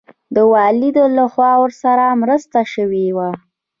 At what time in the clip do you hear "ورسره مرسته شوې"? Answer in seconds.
1.61-3.07